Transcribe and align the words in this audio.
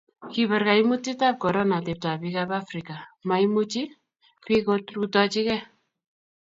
kibar 0.31 0.63
kaimutietab 0.67 1.35
korona 1.43 1.73
atebtab 1.79 2.17
biikab 2.21 2.49
Afrika, 2.61 2.95
maimuchi 3.27 3.81
biik 4.43 4.63
korutochigei. 4.67 5.61